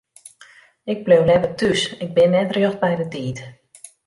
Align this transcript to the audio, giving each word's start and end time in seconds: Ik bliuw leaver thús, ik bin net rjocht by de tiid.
Ik 0.93 0.99
bliuw 1.03 1.23
leaver 1.27 1.53
thús, 1.59 1.81
ik 2.03 2.11
bin 2.15 2.29
net 2.35 2.53
rjocht 2.55 2.81
by 2.83 2.93
de 3.01 3.07
tiid. 3.13 3.39